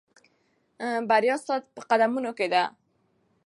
[1.09, 2.63] بریا ستا په قدمونو کې ده.